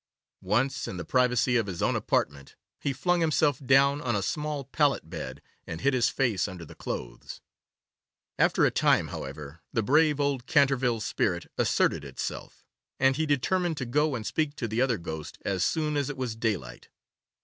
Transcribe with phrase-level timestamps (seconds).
[0.49, 4.63] Once in the privacy of his own apartment, he flung himself down on a small
[4.65, 7.39] pallet bed, and hid his face under the clothes.
[8.39, 12.65] After a time, however, the brave old Canterville spirit asserted itself,
[12.99, 16.17] and he determined to go and speak to the other ghost as soon as it
[16.17, 16.89] was daylight.